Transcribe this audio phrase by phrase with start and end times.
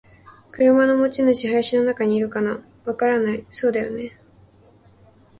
[0.51, 1.47] 「車の持ち主。
[1.47, 4.19] 林の中にいるかな？」「わからない。」「そうだよね。」